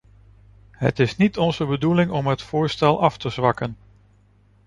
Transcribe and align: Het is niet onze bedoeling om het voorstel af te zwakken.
Het 0.71 0.99
is 0.99 1.17
niet 1.17 1.37
onze 1.37 1.65
bedoeling 1.65 2.11
om 2.11 2.27
het 2.27 2.41
voorstel 2.41 3.01
af 3.01 3.17
te 3.17 3.29
zwakken. 3.29 3.77